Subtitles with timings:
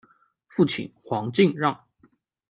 [0.47, 1.79] 父亲黄敬让。